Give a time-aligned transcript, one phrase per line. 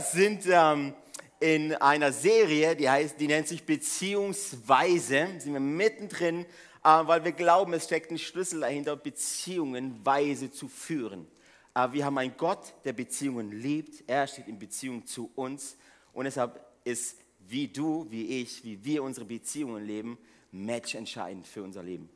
[0.00, 0.94] Sind ähm,
[1.40, 5.28] in einer Serie, die heißt, die nennt sich Beziehungsweise.
[5.38, 6.46] Sind wir mittendrin, äh,
[6.82, 11.26] weil wir glauben, es steckt ein Schlüssel dahinter, Beziehungen weise zu führen.
[11.74, 14.04] Äh, wir haben einen Gott, der Beziehungen liebt.
[14.06, 15.76] Er steht in Beziehung zu uns
[16.12, 17.16] und deshalb ist
[17.48, 20.18] wie du, wie ich, wie wir unsere Beziehungen leben,
[20.52, 22.08] matchentscheidend für unser Leben.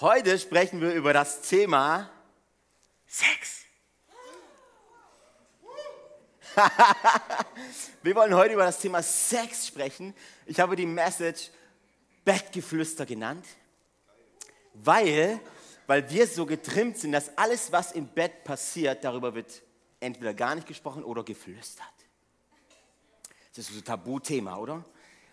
[0.00, 2.10] Heute sprechen wir über das Thema
[3.06, 3.65] Sex.
[8.02, 10.14] wir wollen heute über das Thema Sex sprechen.
[10.46, 11.50] Ich habe die Message
[12.24, 13.44] Bettgeflüster genannt,
[14.74, 15.40] weil,
[15.86, 19.62] weil wir so getrimmt sind, dass alles, was im Bett passiert, darüber wird
[20.00, 21.86] entweder gar nicht gesprochen oder geflüstert.
[23.54, 24.84] Das ist so ein Tabuthema, oder?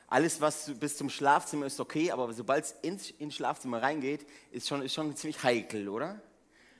[0.08, 4.68] Alles, was bis zum Schlafzimmer ist okay, aber sobald es ins, ins Schlafzimmer reingeht, ist
[4.68, 6.22] schon, ist schon ziemlich heikel, oder?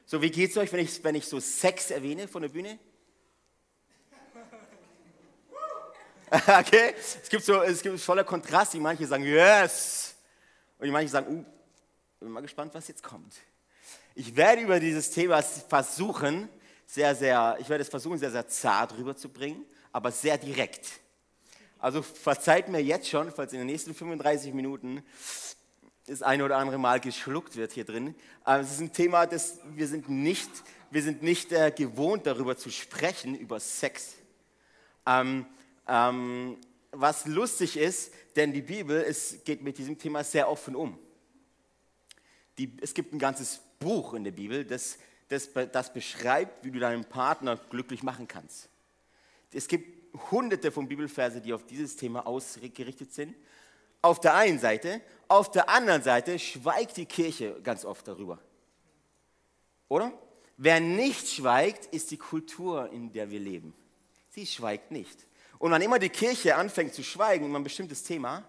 [0.06, 2.78] So, wie geht es euch, wenn ich, wenn ich so Sex erwähne von der Bühne?
[6.48, 6.96] okay?
[6.98, 8.74] Es gibt so, es gibt voller Kontrast.
[8.74, 10.16] Die manche sagen, yes.
[10.80, 11.46] Und die manche sagen, uh,
[12.20, 13.36] bin mal gespannt, was jetzt kommt.
[14.16, 16.50] Ich werde über dieses Thema versuchen,
[16.88, 20.88] sehr, sehr, ich werde es versuchen, sehr, sehr zart rüberzubringen, aber sehr direkt.
[21.78, 25.04] Also verzeiht mir jetzt schon, falls in den nächsten 35 Minuten
[26.08, 28.16] das eine oder andere Mal geschluckt wird hier drin.
[28.46, 30.50] Es ist ein Thema, das wir sind nicht,
[30.90, 34.16] wir sind nicht äh, gewohnt, darüber zu sprechen, über Sex.
[35.06, 35.46] Ähm,
[35.88, 36.58] ähm,
[36.92, 40.98] was lustig ist, denn die Bibel ist, geht mit diesem Thema sehr offen um.
[42.58, 46.80] Die, es gibt ein ganzes Buch in der Bibel, das, das, das beschreibt, wie du
[46.80, 48.70] deinen Partner glücklich machen kannst.
[49.52, 53.36] Es gibt hunderte von Bibelverse, die auf dieses Thema ausgerichtet sind.
[54.02, 58.40] Auf der einen Seite, auf der anderen Seite schweigt die Kirche ganz oft darüber.
[59.88, 60.14] Oder?
[60.58, 63.74] Wer nicht schweigt, ist die Kultur, in der wir leben.
[64.30, 65.26] Sie schweigt nicht.
[65.64, 68.44] Und wann immer die Kirche anfängt zu schweigen über ein bestimmtes Thema,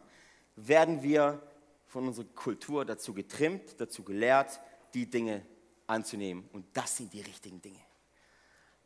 [0.57, 1.41] werden wir
[1.87, 4.59] von unserer Kultur dazu getrimmt, dazu gelehrt,
[4.95, 5.47] die Dinge
[5.87, 6.49] anzunehmen.
[6.53, 7.79] Und das sind die richtigen Dinge.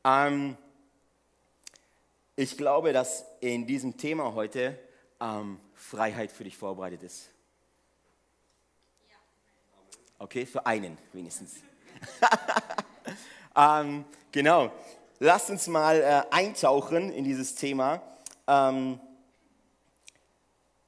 [0.04, 0.58] Ähm,
[2.36, 4.78] ich glaube, dass in diesem Thema heute
[5.20, 7.30] ähm, Freiheit für dich vorbereitet ist.
[10.18, 11.54] Okay, für einen wenigstens.
[13.56, 14.70] ähm, genau.
[15.18, 18.02] Lasst uns mal äh, eintauchen in dieses Thema.
[18.48, 18.98] Ähm,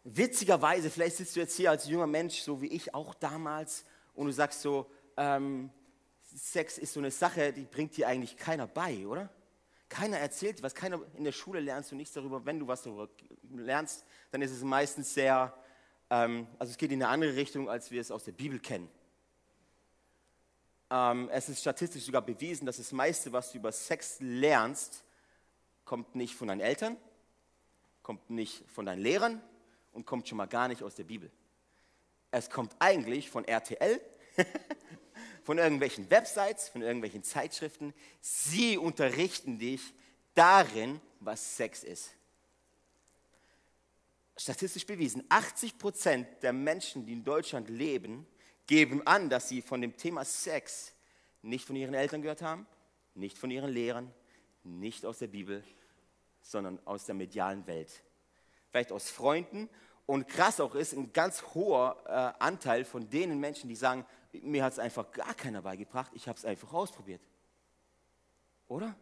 [0.03, 3.85] witzigerweise, vielleicht sitzt du jetzt hier als junger Mensch, so wie ich auch damals,
[4.15, 5.71] und du sagst so, ähm,
[6.23, 9.29] Sex ist so eine Sache, die bringt dir eigentlich keiner bei, oder?
[9.91, 12.47] Keiner erzählt was, keiner in der Schule lernst du nichts darüber.
[12.47, 13.09] Wenn du was darüber
[13.53, 15.53] lernst, dann ist es meistens sehr,
[16.09, 18.89] ähm, also es geht in eine andere Richtung, als wir es aus der Bibel kennen.
[20.91, 25.05] Ähm, es ist statistisch sogar bewiesen, dass das meiste, was du über Sex lernst,
[25.85, 26.97] kommt nicht von deinen Eltern,
[28.03, 29.43] kommt nicht von deinen Lehrern
[29.93, 31.31] und kommt schon mal gar nicht aus der Bibel.
[32.31, 34.01] Es kommt eigentlich von RTL,
[35.43, 37.93] von irgendwelchen Websites, von irgendwelchen Zeitschriften.
[38.21, 39.95] Sie unterrichten dich
[40.35, 42.15] darin, was Sex ist.
[44.37, 48.27] Statistisch bewiesen, 80 Prozent der Menschen, die in Deutschland leben,
[48.67, 50.95] geben an, dass sie von dem Thema Sex
[51.43, 52.67] nicht von ihren Eltern gehört haben,
[53.15, 54.15] nicht von ihren Lehrern,
[54.63, 55.65] nicht aus der Bibel,
[56.51, 58.03] sondern aus der medialen Welt.
[58.71, 59.69] Vielleicht aus Freunden.
[60.07, 64.65] Und krass auch ist, ein ganz hoher äh, Anteil von denen Menschen, die sagen, mir
[64.65, 67.23] hat es einfach gar keiner beigebracht, ich habe es einfach ausprobiert.
[68.67, 68.97] Oder?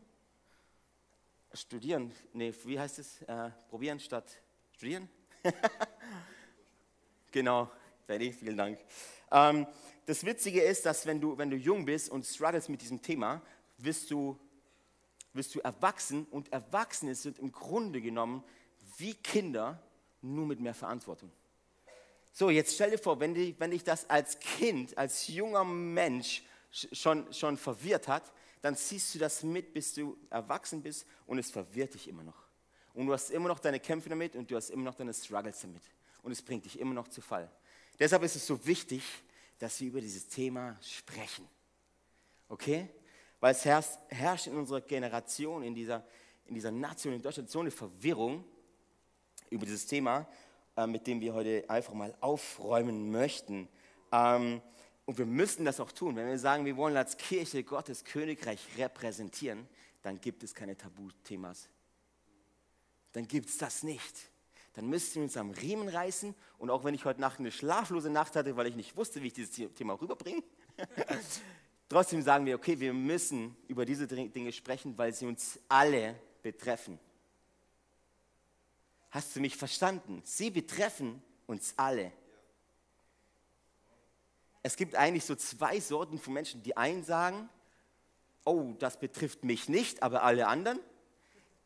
[1.55, 3.23] Studieren, nee, wie heißt es?
[3.23, 4.27] Äh, probieren statt
[4.73, 5.09] studieren?
[7.33, 7.71] genau,
[8.07, 8.79] Betty, vielen Dank.
[9.31, 9.67] Ähm,
[10.05, 13.41] das Witzige ist, dass wenn du, wenn du jung bist und struggles mit diesem Thema,
[13.79, 14.39] wirst du
[15.39, 18.45] wirst du erwachsen und Erwachsene sind im Grunde genommen
[18.99, 19.83] wie Kinder,
[20.21, 21.31] nur mit mehr Verantwortung.
[22.33, 26.43] So, jetzt stell dir vor, wenn, die, wenn dich das als Kind, als junger Mensch
[26.71, 31.51] schon, schon verwirrt hat, dann ziehst du das mit, bis du erwachsen bist und es
[31.51, 32.49] verwirrt dich immer noch.
[32.95, 35.61] Und du hast immer noch deine Kämpfe damit und du hast immer noch deine Struggles
[35.61, 35.83] damit.
[36.23, 37.51] Und es bringt dich immer noch zu Fall.
[37.99, 39.03] Deshalb ist es so wichtig,
[39.59, 41.49] dass wir über dieses Thema sprechen.
[42.49, 42.89] Okay?
[43.41, 46.05] Weil es herrscht, herrscht in unserer Generation, in dieser,
[46.47, 48.45] in dieser Nation, in Deutschland so eine Verwirrung
[49.51, 50.27] über dieses Thema,
[50.77, 53.69] äh, mit dem wir heute einfach mal aufräumen möchten.
[54.13, 54.61] Ähm,
[55.07, 56.17] und wir müssen das auch tun.
[56.17, 59.67] Wenn wir sagen, wir wollen als Kirche Gottes Königreich repräsentieren,
[60.03, 61.69] dann gibt es keine Tabuthemas.
[63.13, 64.31] Dann gibt es das nicht.
[64.75, 66.35] Dann müssen wir uns am Riemen reißen.
[66.59, 69.29] Und auch wenn ich heute Nacht eine schlaflose Nacht hatte, weil ich nicht wusste, wie
[69.29, 70.43] ich dieses Thema rüberbringe,
[71.89, 76.99] Trotzdem sagen wir, okay, wir müssen über diese Dinge sprechen, weil sie uns alle betreffen.
[79.11, 80.21] Hast du mich verstanden?
[80.25, 82.13] Sie betreffen uns alle.
[84.63, 86.63] Es gibt eigentlich so zwei Sorten von Menschen.
[86.63, 87.49] Die einen sagen,
[88.45, 90.81] oh, das betrifft mich nicht, aber alle anderen.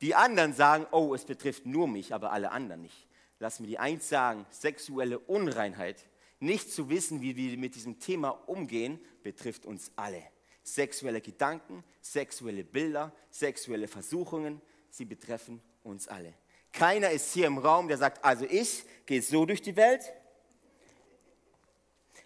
[0.02, 3.08] Die anderen sagen, oh, es betrifft nur mich, aber alle anderen nicht.
[3.40, 6.06] Lass mir die eins sagen, sexuelle Unreinheit,
[6.43, 10.23] nicht zu wissen, wie wir mit diesem Thema umgehen, betrifft uns alle.
[10.65, 14.61] Sexuelle Gedanken, sexuelle Bilder, sexuelle Versuchungen,
[14.91, 16.35] sie betreffen uns alle.
[16.73, 20.12] Keiner ist hier im Raum, der sagt, also ich gehe so durch die Welt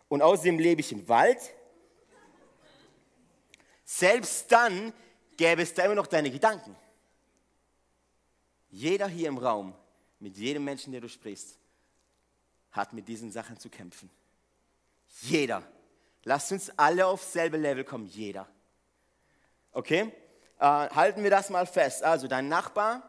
[0.09, 1.39] und außerdem lebe ich im Wald.
[3.85, 4.93] Selbst dann
[5.37, 6.77] gäbe es da immer noch deine Gedanken.
[8.71, 9.75] Jeder hier im Raum,
[10.21, 11.59] mit jedem Menschen, der du sprichst,
[12.77, 14.11] hat mit diesen Sachen zu kämpfen.
[15.23, 15.63] Jeder.
[16.25, 18.49] Lasst uns alle aufs selbe Level kommen, jeder.
[19.73, 20.13] Okay?
[20.59, 22.03] Äh, halten wir das mal fest.
[22.03, 23.09] Also dein Nachbar,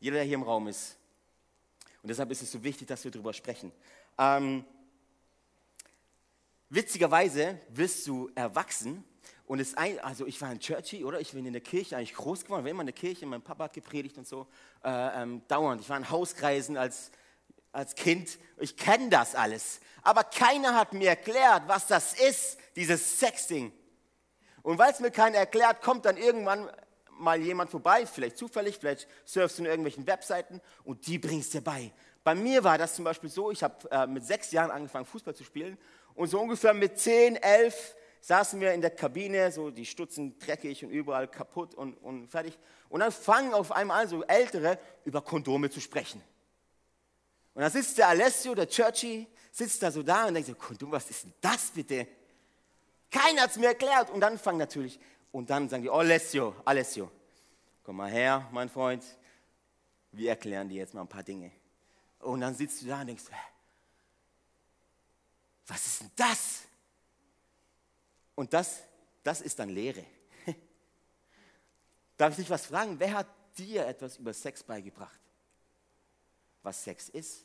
[0.00, 0.96] jeder, der hier im Raum ist.
[2.02, 3.72] Und deshalb ist es so wichtig, dass wir darüber sprechen.
[4.18, 4.64] Ähm,
[6.68, 9.04] witzigerweise wirst du erwachsen
[9.46, 11.20] und es ein, also ich war in Churchy, oder?
[11.20, 13.64] Ich bin in der Kirche eigentlich groß geworden, war immer in der Kirche, mein Papa
[13.64, 14.46] hat gepredigt und so,
[14.82, 15.80] äh, ähm, dauernd.
[15.80, 17.10] Ich war in Hauskreisen als,
[17.74, 19.80] als Kind, ich kenne das alles.
[20.02, 23.72] Aber keiner hat mir erklärt, was das ist, dieses Sexting.
[24.62, 26.70] Und weil es mir keiner erklärt, kommt dann irgendwann
[27.10, 31.60] mal jemand vorbei, vielleicht zufällig, vielleicht surfst du in irgendwelchen Webseiten und die bringst dir
[31.60, 31.92] bei.
[32.22, 35.34] Bei mir war das zum Beispiel so, ich habe äh, mit sechs Jahren angefangen, Fußball
[35.34, 35.78] zu spielen
[36.14, 40.82] und so ungefähr mit zehn, elf saßen wir in der Kabine, so die Stutzen dreckig
[40.82, 42.58] und überall kaputt und, und fertig.
[42.88, 46.22] Und dann fangen auf einmal so Ältere über Kondome zu sprechen.
[47.54, 50.90] Und dann sitzt der Alessio, der Churchy, sitzt da so da und denkt so, Kondom,
[50.90, 52.06] was ist denn das bitte?
[53.10, 54.10] Keiner hat es mir erklärt.
[54.10, 54.98] Und dann fangen natürlich,
[55.30, 57.10] und dann sagen die, oh Alessio, Alessio,
[57.84, 59.04] komm mal her, mein Freund,
[60.10, 61.52] wir erklären dir jetzt mal ein paar Dinge.
[62.20, 63.24] Und dann sitzt du da und denkst,
[65.66, 66.62] was ist denn das?
[68.34, 68.82] Und das,
[69.22, 70.04] das ist dann Lehre.
[72.16, 72.98] Darf ich dich was fragen?
[72.98, 75.20] Wer hat dir etwas über Sex beigebracht?
[76.62, 77.43] Was Sex ist?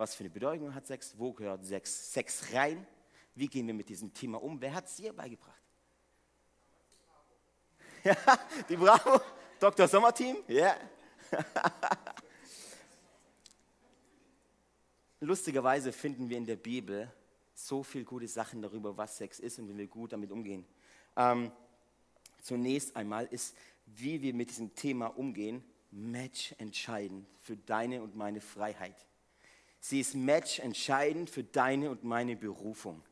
[0.00, 1.12] Was für eine Bedeutung hat Sex?
[1.18, 2.86] Wo gehört Sex, Sex rein?
[3.34, 4.58] Wie gehen wir mit diesem Thema um?
[4.58, 5.60] Wer hat es dir beigebracht?
[8.02, 8.16] Ja,
[8.66, 9.20] die Bravo,
[9.58, 9.86] Dr.
[9.86, 10.74] Sommerteam, ja.
[15.20, 17.12] Lustigerweise finden wir in der Bibel
[17.52, 20.64] so viele gute Sachen darüber, was Sex ist und wie wir gut damit umgehen.
[21.14, 21.52] Ähm,
[22.40, 23.54] zunächst einmal ist,
[23.84, 28.96] wie wir mit diesem Thema umgehen, Match entscheidend für deine und meine Freiheit.
[29.80, 33.02] Sie ist Match entscheidend für deine und meine Berufung.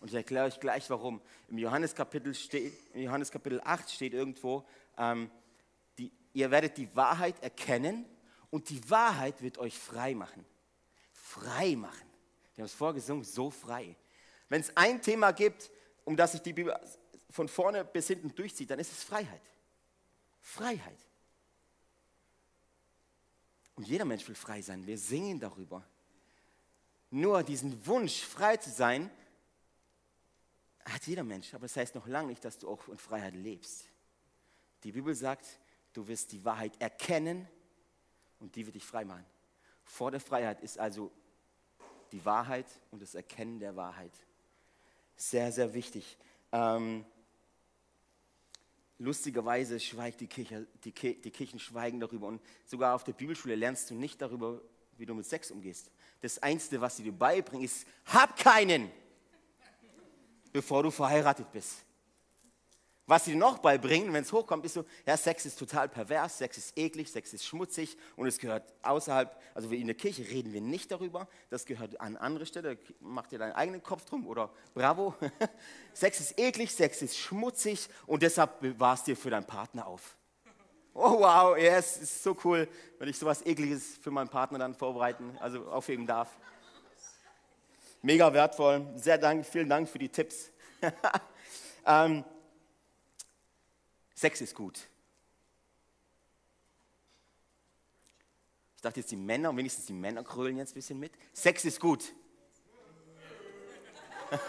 [0.00, 1.20] Und ich erkläre euch gleich warum.
[1.48, 4.64] Im Johannes Kapitel, steht, im Johannes Kapitel 8 steht irgendwo,
[4.96, 5.30] ähm,
[5.96, 8.04] die, ihr werdet die Wahrheit erkennen
[8.50, 10.44] und die Wahrheit wird euch frei machen.
[11.12, 12.06] Frei machen.
[12.54, 13.96] Wir haben es vorgesungen, so frei.
[14.48, 15.70] Wenn es ein Thema gibt,
[16.04, 16.74] um das sich die Bibel
[17.30, 19.42] von vorne bis hinten durchzieht, dann ist es Freiheit.
[20.40, 20.98] Freiheit.
[23.74, 24.86] Und jeder Mensch will frei sein.
[24.86, 25.84] Wir singen darüber.
[27.10, 29.10] Nur diesen Wunsch, frei zu sein,
[30.84, 31.54] hat jeder Mensch.
[31.54, 33.84] Aber das heißt noch lange nicht, dass du auch in Freiheit lebst.
[34.84, 35.46] Die Bibel sagt,
[35.92, 37.48] du wirst die Wahrheit erkennen
[38.38, 39.24] und die wird dich frei machen.
[39.84, 41.10] Vor der Freiheit ist also
[42.12, 44.12] die Wahrheit und das Erkennen der Wahrheit.
[45.16, 46.16] Sehr, sehr wichtig.
[46.52, 47.04] Ähm,
[48.98, 53.90] lustigerweise schweigt die Kirche, die, die Kirchen schweigen darüber und sogar auf der Bibelschule lernst
[53.90, 54.60] du nicht darüber,
[54.96, 55.90] wie du mit Sex umgehst.
[56.20, 58.90] Das Einzige, was sie dir beibringen, ist, hab keinen,
[60.52, 61.84] bevor du verheiratet bist.
[63.08, 66.58] Was sie noch beibringen, wenn es hochkommt, ist so, ja, Sex ist total pervers, Sex
[66.58, 70.60] ist eklig, Sex ist schmutzig und es gehört außerhalb, also in der Kirche reden wir
[70.60, 75.14] nicht darüber, das gehört an andere Stelle, mach dir deinen eigenen Kopf drum oder bravo.
[75.94, 80.17] Sex ist eklig, Sex ist schmutzig und deshalb bewahrst dir für deinen Partner auf.
[80.94, 82.68] Oh wow, yes, ist so cool,
[82.98, 86.36] wenn ich sowas ekliges für meinen Partner dann vorbereiten, also aufheben darf.
[88.02, 90.50] Mega wertvoll, sehr dank, vielen Dank für die Tipps.
[91.86, 92.24] ähm,
[94.14, 94.80] Sex ist gut.
[98.76, 101.12] Ich dachte jetzt die Männer, wenigstens die Männer krölen jetzt ein bisschen mit.
[101.32, 102.14] Sex ist gut.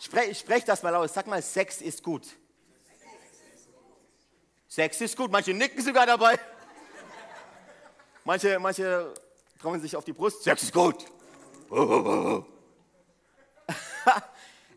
[0.00, 1.12] sprech, sprech das mal aus.
[1.12, 2.26] Sag mal, Sex ist gut.
[4.72, 5.30] Sex ist gut.
[5.30, 6.38] Manche nicken sogar dabei.
[8.24, 9.12] Manche, manche
[9.60, 10.42] trauen sich auf die Brust.
[10.42, 11.04] Sex ist gut.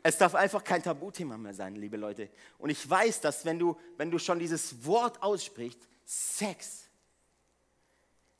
[0.04, 2.30] Es darf einfach kein Tabuthema mehr sein, liebe Leute.
[2.60, 6.84] Und ich weiß, dass wenn du, wenn du schon dieses Wort aussprichst, Sex,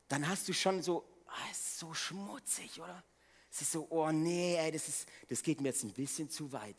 [0.07, 3.03] dann hast du schon so, ah, ist so schmutzig, oder?
[3.50, 6.51] Es ist so, oh nee, ey, das, ist, das geht mir jetzt ein bisschen zu
[6.51, 6.77] weit.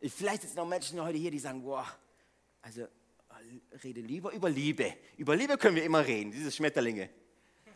[0.00, 1.86] Ich, vielleicht sind es noch Menschen heute hier, die sagen, boah,
[2.60, 2.86] also
[3.82, 4.94] rede lieber über Liebe.
[5.16, 7.08] Über Liebe können wir immer reden, diese Schmetterlinge.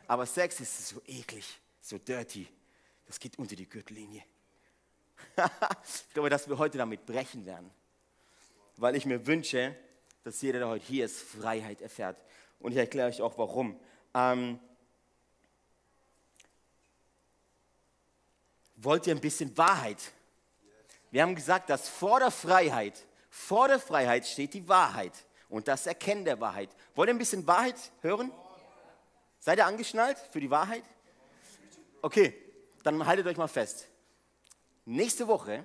[0.07, 2.47] Aber Sex ist so eklig, so dirty.
[3.07, 4.23] Das geht unter die Gürtellinie.
[5.85, 7.71] ich glaube, dass wir heute damit brechen werden.
[8.77, 9.77] Weil ich mir wünsche,
[10.25, 12.17] dass jeder, der heute hier ist, Freiheit erfährt.
[12.59, 13.79] Und ich erkläre euch auch warum.
[14.15, 14.59] Ähm,
[18.77, 20.13] wollt ihr ein bisschen Wahrheit?
[21.11, 25.13] Wir haben gesagt, dass vor der Freiheit, vor der Freiheit steht die Wahrheit
[25.51, 26.71] und das Erkennen der Wahrheit.
[26.95, 28.33] Wollt ihr ein bisschen Wahrheit hören?
[29.41, 30.85] Seid ihr angeschnallt für die Wahrheit?
[32.01, 32.35] Okay,
[32.83, 33.89] dann haltet euch mal fest.
[34.87, 35.65] Nächste Woche,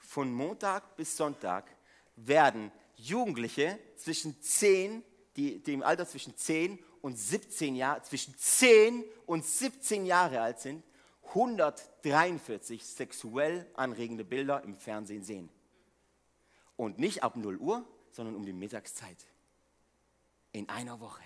[0.00, 1.70] von Montag bis Sonntag,
[2.16, 5.04] werden Jugendliche zwischen 10,
[5.36, 10.60] die, die im Alter zwischen 10 und 17 Jahre, zwischen 10 und 17 Jahre alt
[10.60, 10.82] sind,
[11.28, 15.50] 143 sexuell anregende Bilder im Fernsehen sehen.
[16.76, 17.84] Und nicht ab 0 Uhr,
[18.16, 19.26] sondern um die Mittagszeit.
[20.52, 21.22] In einer Woche.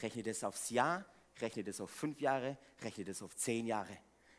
[0.00, 1.04] Rechnet es aufs Jahr,
[1.40, 3.96] rechnet es auf fünf Jahre, rechnet es auf zehn Jahre.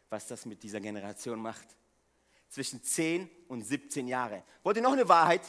[0.10, 1.68] Was das mit dieser Generation macht
[2.50, 4.44] zwischen 10 und 17 Jahre.
[4.64, 5.42] Wollt ihr noch eine Wahrheit?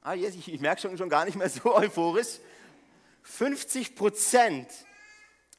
[0.00, 2.40] Ah, yes, ich, ich merke schon, schon gar nicht mehr so euphorisch.
[3.22, 4.68] 50 Prozent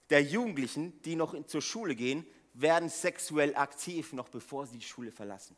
[0.09, 4.85] der Jugendlichen, die noch in, zur Schule gehen, werden sexuell aktiv, noch bevor sie die
[4.85, 5.55] Schule verlassen.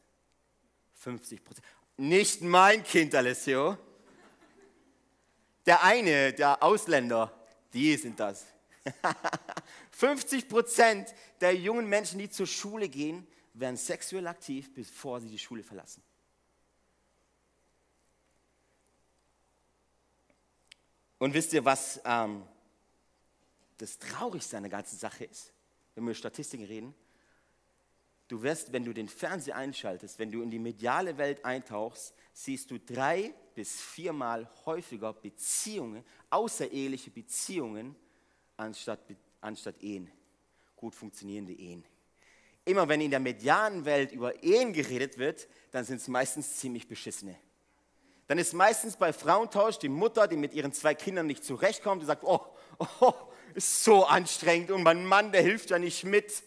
[0.96, 1.66] 50 Prozent.
[1.98, 3.78] Nicht mein Kind, Alessio.
[5.66, 7.32] Der eine, der Ausländer,
[7.72, 8.46] die sind das.
[9.92, 15.40] 50 Prozent der jungen Menschen, die zur Schule gehen, werden sexuell aktiv, bevor sie die
[15.40, 16.02] Schule verlassen.
[21.20, 22.44] Und wisst ihr, was ähm,
[23.78, 25.54] das Traurigste an der ganzen Sache ist,
[25.96, 26.94] wenn wir über Statistiken reden?
[28.34, 32.72] Du wirst, wenn du den Fernseher einschaltest, wenn du in die mediale Welt eintauchst, siehst
[32.72, 37.96] du drei bis viermal häufiger Beziehungen, außereheliche Beziehungen,
[38.58, 39.02] anstatt,
[39.40, 40.10] anstatt Ehen,
[40.76, 41.86] gut funktionierende Ehen
[42.66, 46.88] immer wenn in der medianen Welt über Ehen geredet wird, dann sind es meistens ziemlich
[46.88, 47.36] beschissene.
[48.26, 52.08] Dann ist meistens bei Frauentausch die Mutter, die mit ihren zwei Kindern nicht zurechtkommt, die
[52.08, 52.42] sagt, oh,
[53.00, 53.14] oh,
[53.54, 56.42] ist so anstrengend und mein Mann, der hilft ja nicht mit.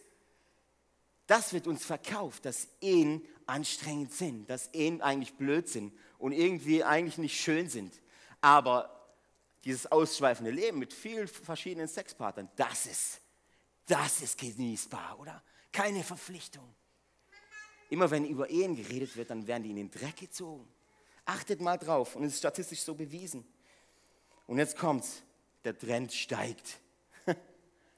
[1.26, 6.84] Das wird uns verkauft, dass Ehen anstrengend sind, dass Ehen eigentlich blöd sind und irgendwie
[6.84, 8.00] eigentlich nicht schön sind.
[8.40, 9.08] Aber
[9.64, 13.20] dieses ausschweifende Leben mit vielen verschiedenen Sexpartnern, das ist,
[13.86, 15.42] das ist genießbar, oder?
[15.76, 16.64] keine Verpflichtung.
[17.90, 20.66] Immer wenn über Ehen geredet wird, dann werden die in den Dreck gezogen.
[21.26, 23.46] Achtet mal drauf und es ist statistisch so bewiesen.
[24.46, 25.22] Und jetzt kommt's,
[25.64, 26.78] der Trend steigt.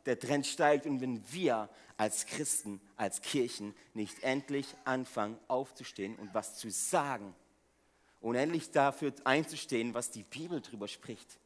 [0.07, 1.69] Der Trend steigt und wenn wir
[1.99, 7.35] als Christen, als Kirchen nicht endlich anfangen aufzustehen und was zu sagen
[8.21, 11.39] und endlich dafür einzustehen, was die Bibel darüber spricht,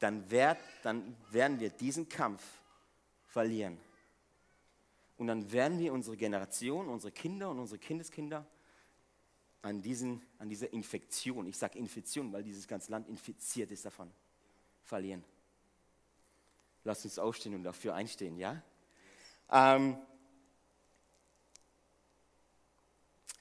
[0.00, 2.42] dann, werd, dann werden wir diesen Kampf
[3.28, 3.78] verlieren.
[5.16, 8.46] Und dann werden wir unsere Generation, unsere Kinder und unsere Kindeskinder
[9.62, 14.10] an, diesen, an dieser Infektion, ich sage Infektion, weil dieses ganze Land infiziert ist davon,
[14.82, 15.24] verlieren.
[16.84, 18.60] Lasst uns aufstehen und dafür einstehen, ja?
[19.50, 19.96] Ähm,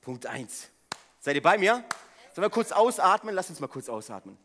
[0.02, 0.70] Punkt 1.
[1.20, 1.84] Seid ihr bei mir?
[2.34, 3.36] Sollen wir kurz ausatmen?
[3.36, 4.38] Lasst uns mal kurz ausatmen.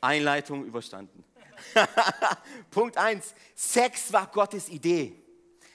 [0.00, 1.24] Einleitung überstanden.
[2.70, 3.34] Punkt 1.
[3.54, 5.20] Sex war Gottes Idee.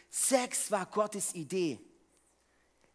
[0.10, 1.80] Sex war Gottes Idee.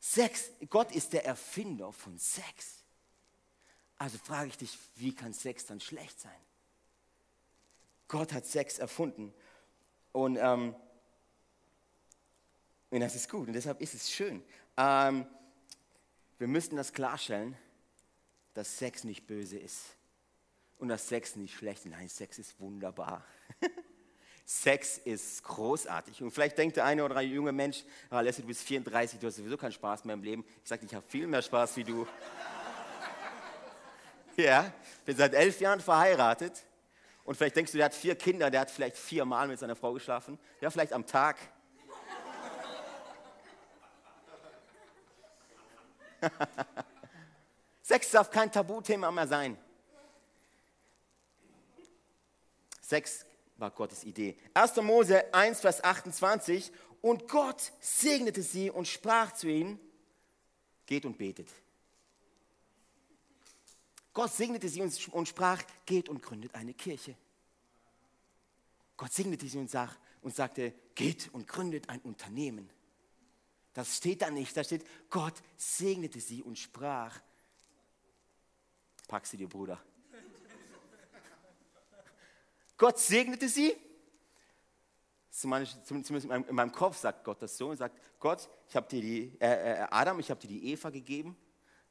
[0.00, 2.84] Sex, Gott ist der Erfinder von Sex.
[3.98, 6.32] Also frage ich dich, wie kann Sex dann schlecht sein?
[8.08, 9.32] Gott hat Sex erfunden
[10.12, 10.74] und, ähm,
[12.94, 14.40] und das ist gut und deshalb ist es schön.
[14.76, 15.26] Ähm,
[16.38, 17.56] wir müssen das klarstellen,
[18.54, 19.96] dass Sex nicht böse ist
[20.78, 21.90] und dass Sex nicht schlecht ist.
[21.90, 23.24] Nein, Sex ist wunderbar.
[24.44, 26.22] Sex ist großartig.
[26.22, 29.26] Und vielleicht denkt der eine oder andere junge Mensch, ah, Leslie, du bist 34, du
[29.26, 30.44] hast sowieso keinen Spaß mehr im Leben.
[30.62, 32.06] Ich sage, ich habe viel mehr Spaß wie du.
[34.36, 34.72] ja,
[35.04, 36.62] bin seit elf Jahren verheiratet.
[37.24, 39.94] Und vielleicht denkst du, der hat vier Kinder, der hat vielleicht viermal mit seiner Frau
[39.94, 40.38] geschlafen.
[40.60, 41.38] Ja, vielleicht am Tag.
[47.82, 49.58] Sex darf kein Tabuthema mehr sein.
[52.80, 53.24] Sex
[53.56, 54.36] war Gottes Idee.
[54.52, 54.76] 1.
[54.76, 56.70] Mose 1, Vers 28.
[57.00, 59.78] Und Gott segnete sie und sprach zu ihnen,
[60.86, 61.48] geht und betet.
[64.12, 67.16] Gott segnete sie und sprach, geht und gründet eine Kirche.
[68.96, 69.90] Gott segnete sie und, sag,
[70.22, 72.70] und sagte, geht und gründet ein Unternehmen.
[73.74, 77.20] Das steht da nicht, da steht, Gott segnete sie und sprach,
[79.08, 79.82] pack sie dir, Bruder.
[82.78, 83.76] Gott segnete sie.
[85.28, 89.36] Zumindest in meinem Kopf sagt Gott das so und sagt, Gott, ich habe dir die,
[89.40, 91.36] äh, äh, Adam, ich habe dir die Eva gegeben,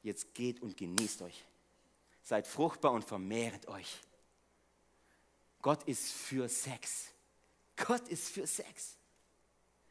[0.02, 1.44] jetzt geht und genießt euch.
[2.22, 4.00] Seid fruchtbar und vermehret euch.
[5.62, 7.10] Gott ist für Sex.
[7.76, 8.96] Gott ist für Sex.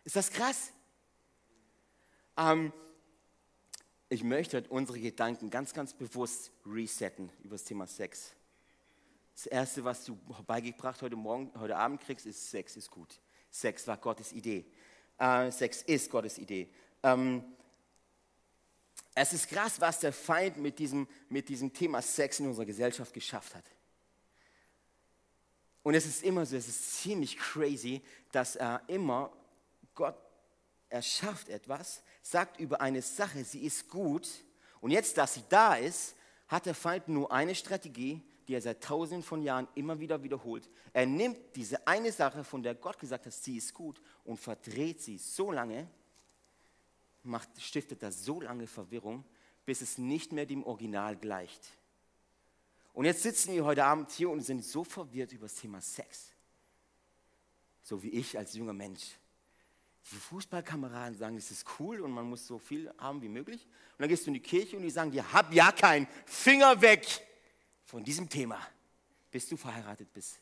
[0.05, 0.73] Ist das krass?
[2.37, 2.73] Ähm,
[4.09, 8.35] ich möchte unsere Gedanken ganz, ganz bewusst resetten über das Thema Sex.
[9.35, 13.21] Das Erste, was du beigebracht heute Morgen, heute Abend kriegst, ist Sex ist gut.
[13.51, 14.67] Sex war Gottes Idee.
[15.19, 16.69] Äh, Sex ist Gottes Idee.
[17.03, 17.43] Ähm,
[19.15, 23.13] es ist krass, was der Feind mit diesem, mit diesem Thema Sex in unserer Gesellschaft
[23.13, 23.65] geschafft hat.
[25.83, 29.33] Und es ist immer so, es ist ziemlich crazy, dass er immer,
[29.95, 30.17] Gott
[30.89, 34.29] erschafft etwas, sagt über eine Sache, sie ist gut.
[34.81, 36.15] Und jetzt, dass sie da ist,
[36.49, 40.69] hat der Feind nur eine Strategie, die er seit tausenden von Jahren immer wieder wiederholt.
[40.93, 45.01] Er nimmt diese eine Sache, von der Gott gesagt hat, sie ist gut, und verdreht
[45.01, 45.89] sie so lange,
[47.23, 49.25] macht, stiftet das so lange Verwirrung,
[49.65, 51.69] bis es nicht mehr dem Original gleicht.
[52.93, 56.33] Und jetzt sitzen wir heute Abend hier und sind so verwirrt über das Thema Sex.
[57.83, 59.17] So wie ich als junger Mensch.
[60.11, 63.67] Die Fußballkameraden sagen, es ist cool und man muss so viel haben wie möglich.
[63.93, 66.81] Und dann gehst du in die Kirche und die sagen dir, hab ja keinen Finger
[66.83, 67.07] weg
[67.85, 68.59] von diesem Thema,
[69.31, 70.41] bis du verheiratet bist.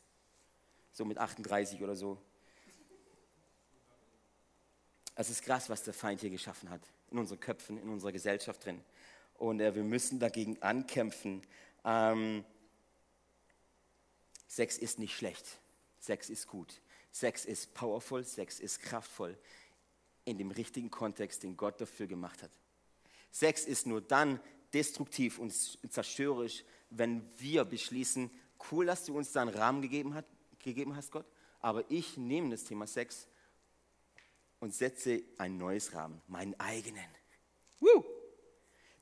[0.91, 2.17] So mit 38 oder so.
[5.15, 6.81] Es ist krass, was der Feind hier geschaffen hat.
[7.11, 8.83] In unseren Köpfen, in unserer Gesellschaft drin.
[9.35, 11.41] Und äh, wir müssen dagegen ankämpfen.
[11.83, 12.45] Ähm,
[14.47, 15.45] Sex ist nicht schlecht.
[15.99, 16.81] Sex ist gut.
[17.11, 18.23] Sex ist powerful.
[18.23, 19.37] Sex ist kraftvoll.
[20.31, 22.51] In dem richtigen Kontext, den Gott dafür gemacht hat.
[23.31, 24.39] Sex ist nur dann
[24.73, 28.31] destruktiv und zerstörerisch, wenn wir beschließen,
[28.71, 30.25] cool, dass du uns da einen Rahmen gegeben, hat,
[30.59, 31.25] gegeben hast, Gott,
[31.59, 33.27] aber ich nehme das Thema Sex
[34.61, 37.03] und setze ein neues Rahmen, meinen eigenen.
[37.81, 38.05] Woo!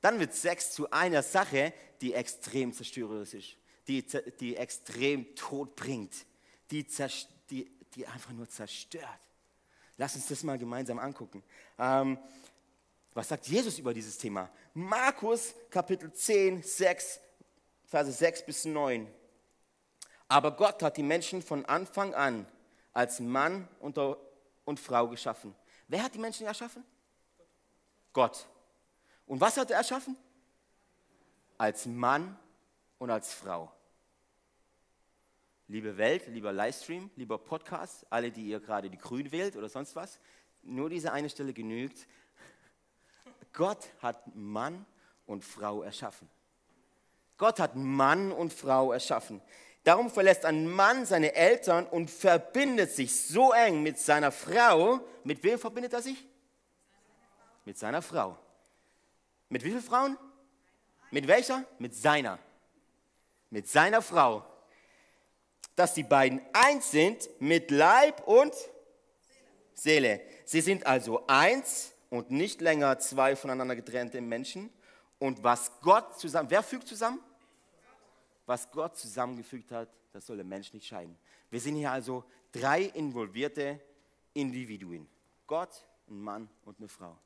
[0.02, 4.04] Dann wird Sex zu einer Sache, die extrem zerstörerisch ist, die,
[4.40, 6.26] die extrem Tod bringt,
[6.72, 6.88] die,
[7.52, 9.29] die, die einfach nur zerstört.
[10.00, 11.44] Lass uns das mal gemeinsam angucken.
[11.78, 12.18] Ähm,
[13.14, 14.50] was sagt Jesus über dieses Thema?
[14.74, 17.20] Markus Kapitel 10, 6,
[17.84, 19.14] Verse 6 bis 9.
[20.30, 22.48] Aber Gott hat die Menschen von Anfang an
[22.94, 25.54] als Mann und, Frau geschaffen.
[25.90, 26.86] Wer hat die Menschen erschaffen?
[28.14, 28.48] Gott.
[29.26, 30.16] Und was hat er erschaffen?
[31.58, 32.40] Als Mann
[33.00, 33.70] und als Frau.
[35.72, 39.96] Liebe Welt, lieber Livestream, lieber Podcast, alle, die ihr gerade die Grün wählt oder sonst
[39.96, 40.20] was,
[40.64, 42.08] nur diese eine Stelle genügt.
[43.54, 44.84] Gott hat Mann
[45.28, 46.28] und Frau erschaffen.
[47.38, 49.42] Gott hat Mann und Frau erschaffen.
[49.84, 55.02] Darum verlässt ein Mann seine Eltern und verbindet sich so eng mit seiner Frau.
[55.24, 56.26] Mit wem verbindet er sich?
[57.66, 58.36] Mit seiner Frau.
[59.50, 60.18] Mit wie vielen Frauen?
[61.12, 61.64] Mit welcher?
[61.78, 62.40] Mit seiner.
[63.52, 64.49] Mit seiner Frau.
[65.80, 68.54] Dass die beiden eins sind mit Leib und
[69.74, 70.20] Seele.
[70.44, 74.70] Sie sind also eins und nicht länger zwei voneinander getrennte Menschen.
[75.20, 77.22] Und was Gott zusammen, wer fügt zusammen?
[78.46, 81.18] Was Gott zusammengefügt hat, das soll der Mensch nicht scheiden.
[81.50, 83.80] Wir sind hier also drei involvierte
[84.34, 85.08] Individuen.
[85.48, 87.18] Gott, ein Mann und eine Frau.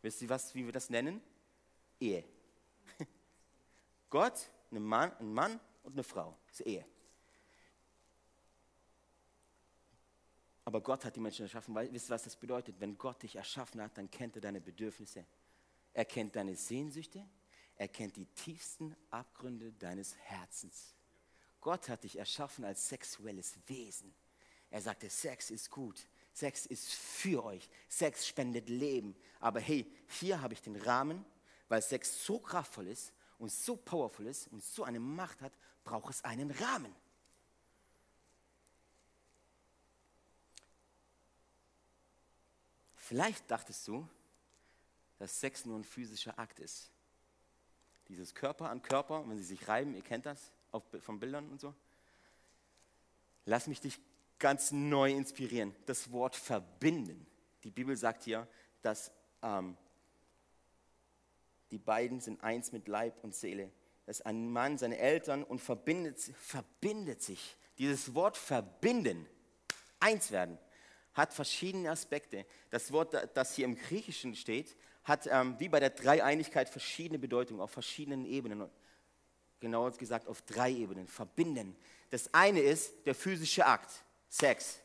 [0.00, 1.20] Wisst ihr, was, wie wir das nennen?
[1.98, 2.22] Ehe.
[4.10, 6.38] Gott, ein Mann, ein Mann und eine Frau.
[6.46, 6.86] Das ist Ehe.
[10.64, 11.74] Aber Gott hat die Menschen erschaffen.
[11.74, 12.76] Weil, wisst ihr, was das bedeutet?
[12.78, 15.24] Wenn Gott dich erschaffen hat, dann kennt er deine Bedürfnisse.
[15.92, 17.26] Er kennt deine Sehnsüchte.
[17.76, 20.94] Er kennt die tiefsten Abgründe deines Herzens.
[21.60, 24.14] Gott hat dich erschaffen als sexuelles Wesen.
[24.70, 26.06] Er sagte, Sex ist gut.
[26.32, 27.68] Sex ist für euch.
[27.88, 29.14] Sex spendet Leben.
[29.40, 31.24] Aber hey, hier habe ich den Rahmen,
[31.68, 35.52] weil Sex so kraftvoll ist und so powerful ist und so eine Macht hat,
[35.84, 36.94] braucht es einen Rahmen.
[43.12, 44.08] Vielleicht dachtest du,
[45.18, 46.90] dass Sex nur ein physischer Akt ist.
[48.08, 51.60] Dieses Körper an Körper, wenn sie sich reiben, ihr kennt das auf, von Bildern und
[51.60, 51.74] so.
[53.44, 54.00] Lass mich dich
[54.38, 55.76] ganz neu inspirieren.
[55.84, 57.26] Das Wort verbinden
[57.64, 58.48] Die Bibel sagt hier,
[58.80, 59.76] dass ähm,
[61.70, 63.70] die beiden sind eins mit Leib und Seele.
[64.06, 67.58] Dass ein Mann seine Eltern und verbindet, verbindet sich.
[67.76, 69.28] Dieses Wort verbinden,
[70.00, 70.56] eins werden,
[71.14, 72.46] hat verschiedene Aspekte.
[72.70, 77.60] Das Wort, das hier im Griechischen steht, hat ähm, wie bei der Dreieinigkeit verschiedene Bedeutungen
[77.60, 78.68] auf verschiedenen Ebenen.
[79.60, 81.06] Genauer gesagt auf drei Ebenen.
[81.06, 81.76] Verbinden.
[82.10, 83.90] Das eine ist der physische Akt,
[84.28, 84.80] Sex.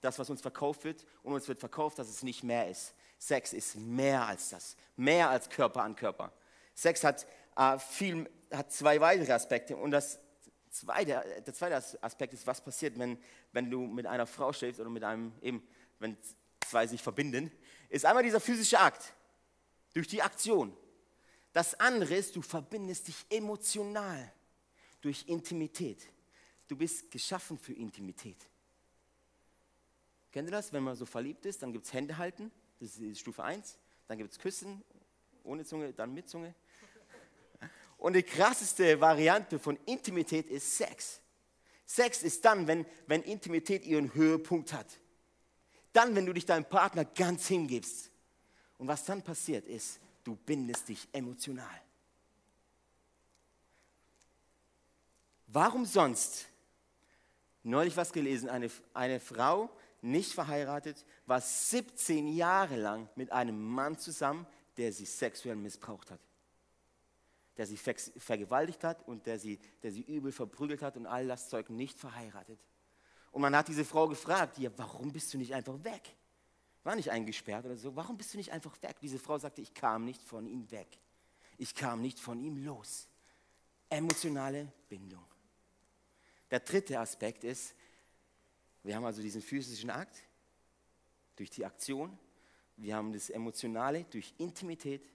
[0.00, 2.94] Das, was uns verkauft wird und uns wird verkauft, dass es nicht mehr ist.
[3.18, 6.32] Sex ist mehr als das, mehr als Körper an Körper.
[6.74, 10.18] Sex hat, äh, viel, hat zwei weitere Aspekte und das
[10.72, 13.18] zweite, der zweite Aspekt ist, was passiert, wenn,
[13.52, 15.66] wenn du mit einer Frau schläfst oder mit einem, eben,
[15.98, 16.16] wenn
[16.60, 17.52] zwei sich verbinden,
[17.88, 19.12] ist einmal dieser physische Akt
[19.92, 20.76] durch die Aktion.
[21.52, 24.32] Das andere ist, du verbindest dich emotional
[25.02, 26.08] durch Intimität.
[26.66, 28.48] Du bist geschaffen für Intimität.
[30.30, 30.72] Kennt ihr das?
[30.72, 33.78] Wenn man so verliebt ist, dann gibt es Hände halten, das ist Stufe 1.
[34.08, 34.82] Dann gibt es Küssen,
[35.44, 36.54] ohne Zunge, dann mit Zunge.
[38.02, 41.20] Und die krasseste Variante von Intimität ist Sex.
[41.86, 44.98] Sex ist dann, wenn, wenn Intimität ihren Höhepunkt hat.
[45.92, 48.10] Dann, wenn du dich deinem Partner ganz hingibst.
[48.76, 51.80] Und was dann passiert ist, du bindest dich emotional.
[55.46, 56.48] Warum sonst?
[57.62, 63.96] Neulich was gelesen, eine, eine Frau, nicht verheiratet, war 17 Jahre lang mit einem Mann
[63.96, 64.44] zusammen,
[64.76, 66.18] der sie sexuell missbraucht hat.
[67.56, 71.48] Der sie vergewaltigt hat und der sie, der sie übel verprügelt hat und all das
[71.48, 72.58] Zeug nicht verheiratet.
[73.30, 76.16] Und man hat diese Frau gefragt, ja, warum bist du nicht einfach weg?
[76.84, 77.94] War nicht eingesperrt oder so.
[77.94, 78.96] Warum bist du nicht einfach weg?
[79.00, 80.98] Diese Frau sagte, ich kam nicht von ihm weg.
[81.58, 83.08] Ich kam nicht von ihm los.
[83.88, 85.24] Emotionale Bindung.
[86.50, 87.74] Der dritte Aspekt ist,
[88.82, 90.16] wir haben also diesen physischen Akt
[91.36, 92.18] durch die Aktion,
[92.76, 95.08] wir haben das Emotionale durch Intimität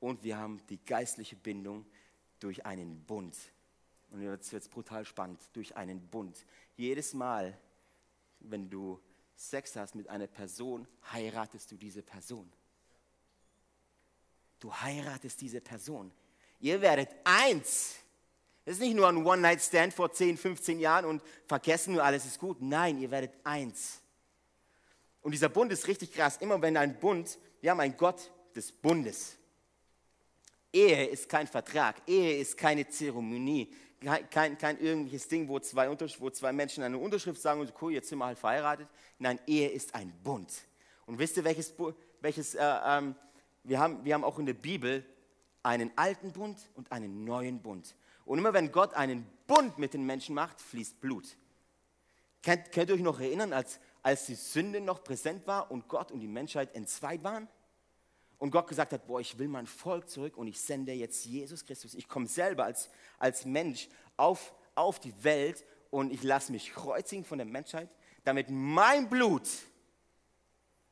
[0.00, 1.86] und wir haben die geistliche Bindung
[2.40, 3.36] durch einen Bund.
[4.10, 6.44] Und jetzt wird es brutal spannend, durch einen Bund.
[6.76, 7.58] Jedes Mal,
[8.40, 9.00] wenn du
[9.34, 12.50] Sex hast mit einer Person, heiratest du diese Person.
[14.58, 16.10] Du heiratest diese Person.
[16.60, 17.96] Ihr werdet eins.
[18.64, 22.38] Es ist nicht nur ein One-Night-Stand vor 10, 15 Jahren und vergessen nur, alles ist
[22.38, 22.60] gut.
[22.60, 24.00] Nein, ihr werdet eins.
[25.20, 26.38] Und dieser Bund ist richtig krass.
[26.38, 29.36] Immer wenn ein Bund, wir haben einen Gott des Bundes.
[30.72, 35.88] Ehe ist kein Vertrag, Ehe ist keine Zeremonie, kein, kein, kein irgendwelches Ding, wo zwei,
[35.88, 38.88] wo zwei Menschen eine Unterschrift sagen und cool, jetzt sind wir halt verheiratet.
[39.18, 40.52] Nein, Ehe ist ein Bund.
[41.06, 41.72] Und wisst ihr, welches,
[42.20, 43.14] welches äh, ähm,
[43.64, 45.04] wir, haben, wir haben auch in der Bibel
[45.62, 47.96] einen alten Bund und einen neuen Bund.
[48.24, 51.36] Und immer wenn Gott einen Bund mit den Menschen macht, fließt Blut.
[52.42, 56.12] Könnt, könnt ihr euch noch erinnern, als, als die Sünde noch präsent war und Gott
[56.12, 57.48] und die Menschheit entzweit waren?
[58.38, 61.64] Und Gott gesagt hat, boah, ich will mein Volk zurück und ich sende jetzt Jesus
[61.64, 61.94] Christus.
[61.94, 67.24] Ich komme selber als, als Mensch auf, auf die Welt und ich lasse mich kreuzigen
[67.24, 67.88] von der Menschheit,
[68.24, 69.48] damit mein Blut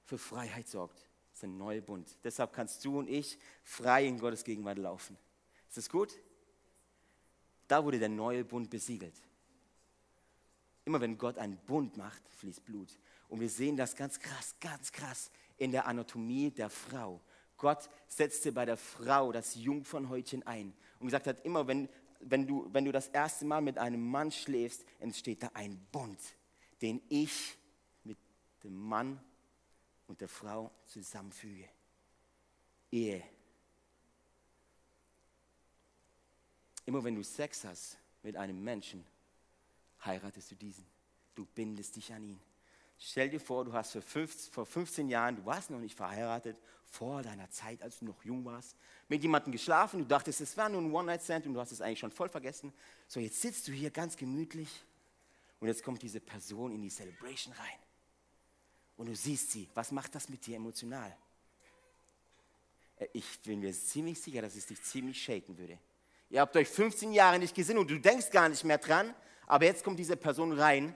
[0.05, 0.99] für Freiheit sorgt.
[1.31, 2.09] Das ist ein neuer Bund.
[2.23, 5.17] Deshalb kannst du und ich frei in Gottes Gegenwart laufen.
[5.69, 6.13] Ist das gut?
[7.67, 9.21] Da wurde der neue Bund besiegelt.
[10.85, 12.99] Immer wenn Gott einen Bund macht, fließt Blut.
[13.29, 17.21] Und wir sehen das ganz krass, ganz krass in der Anatomie der Frau.
[17.57, 21.89] Gott setzte bei der Frau das Jungfernhäutchen ein und gesagt hat, immer wenn,
[22.21, 26.19] wenn, du, wenn du das erste Mal mit einem Mann schläfst, entsteht da ein Bund,
[26.83, 27.57] den ich
[28.03, 28.19] mit
[28.63, 29.21] dem Mann
[30.07, 31.69] und der Frau zusammenfüge.
[32.91, 33.23] Ehe.
[36.87, 39.05] Immer wenn du Sex hast mit einem Menschen,
[40.05, 40.87] heiratest du diesen.
[41.35, 42.41] Du bindest dich an ihn.
[42.99, 46.57] Stell dir vor, du hast für 15, vor 15 Jahren, du warst noch nicht verheiratet,
[46.85, 48.77] vor deiner Zeit, als du noch jung warst,
[49.09, 51.99] mit jemandem geschlafen, du dachtest, es war nur ein One-Night-Stand und du hast es eigentlich
[51.99, 52.73] schon voll vergessen.
[53.09, 54.69] So, jetzt sitzt du hier ganz gemütlich
[55.61, 57.79] und jetzt kommt diese Person in die Celebration rein.
[58.97, 59.69] Und du siehst sie.
[59.75, 61.15] Was macht das mit dir emotional?
[62.97, 65.79] Äh, ich bin mir ziemlich sicher, dass es dich ziemlich shaken würde.
[66.31, 69.15] Ihr habt euch 15 Jahre nicht gesehen und du denkst gar nicht mehr dran,
[69.47, 70.95] aber jetzt kommt diese Person rein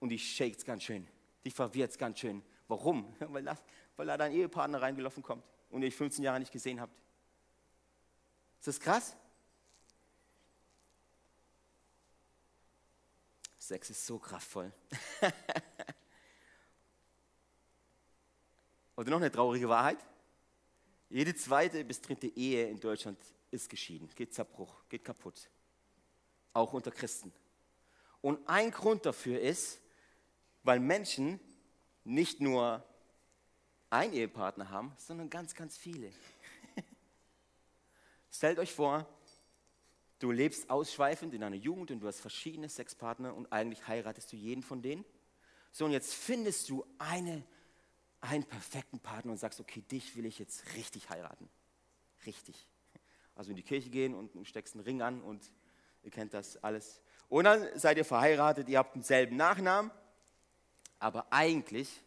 [0.00, 1.06] und die shakes ganz schön.
[1.44, 2.42] Die verwirrt ganz schön.
[2.68, 3.14] Warum?
[3.20, 3.62] Weil, das,
[3.96, 6.96] weil da dein Ehepartner reingelaufen kommt und ihr euch 15 Jahre nicht gesehen habt.
[8.58, 9.16] Ist das krass?
[13.58, 14.72] Sex ist so kraftvoll.
[18.96, 19.98] Oder noch eine traurige Wahrheit.
[21.08, 23.18] Jede zweite bis dritte Ehe in Deutschland
[23.50, 25.48] ist geschieden, geht Zerbruch, geht kaputt.
[26.52, 27.32] Auch unter Christen.
[28.20, 29.79] Und ein Grund dafür ist,
[30.62, 31.40] weil Menschen
[32.04, 32.84] nicht nur
[33.90, 36.12] einen Ehepartner haben, sondern ganz, ganz viele.
[38.30, 39.06] Stellt euch vor,
[40.20, 44.36] du lebst ausschweifend in deiner Jugend und du hast verschiedene Sexpartner und eigentlich heiratest du
[44.36, 45.04] jeden von denen.
[45.72, 47.44] So, und jetzt findest du eine,
[48.20, 51.48] einen perfekten Partner und sagst, okay, dich will ich jetzt richtig heiraten.
[52.26, 52.66] Richtig.
[53.34, 55.50] Also in die Kirche gehen und steckst einen Ring an und
[56.02, 57.00] ihr kennt das alles.
[57.28, 59.90] Und dann seid ihr verheiratet, ihr habt denselben Nachnamen,
[61.00, 62.00] aber eigentlich,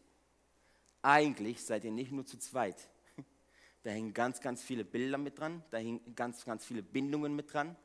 [1.02, 2.90] eigentlich seid ihr nicht nur zu zweit.
[3.82, 7.52] Da hängen ganz, ganz viele Bilder mit dran, da hängen ganz, ganz viele Bindungen mit
[7.52, 7.76] dran.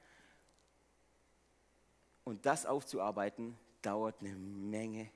[2.22, 5.10] Und das aufzuarbeiten, dauert eine Menge,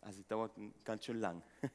[0.00, 0.52] also dauert
[0.84, 1.42] ganz schön lang.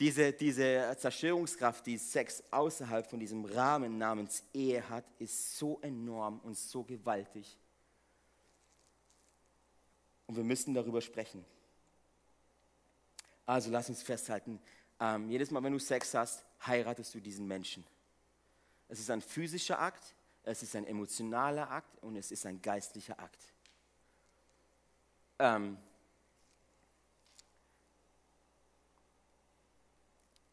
[0.00, 6.40] Diese, diese Zerstörungskraft, die Sex außerhalb von diesem Rahmen namens Ehe hat, ist so enorm
[6.40, 7.56] und so gewaltig.
[10.26, 11.44] Und wir müssen darüber sprechen.
[13.46, 14.60] Also lass uns festhalten,
[15.00, 17.84] ähm, jedes Mal, wenn du Sex hast, heiratest du diesen Menschen.
[18.88, 23.18] Es ist ein physischer Akt, es ist ein emotionaler Akt und es ist ein geistlicher
[23.18, 23.52] Akt.
[25.38, 25.76] Ähm,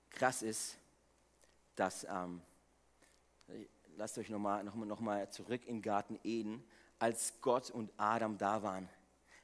[0.09, 0.77] krass ist,
[1.75, 2.41] dass, ähm,
[3.97, 6.63] lasst euch nochmal noch mal, noch mal zurück in Garten Eden,
[6.97, 8.89] als Gott und Adam da waren,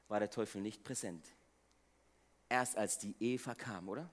[0.08, 1.26] war der Teufel nicht präsent.
[2.50, 4.10] Erst als die Eva kam, oder?